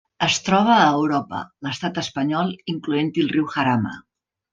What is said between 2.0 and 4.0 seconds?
espanyol, incloent-hi el riu Jarama.